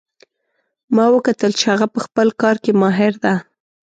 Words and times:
ما 0.95 1.05
وکتل 1.15 1.51
چې 1.59 1.65
هغه 1.73 1.87
په 1.93 1.99
خپل 2.05 2.27
کار 2.41 2.55
کې 2.63 2.71
ماهر 2.81 3.13
ده 3.23 3.33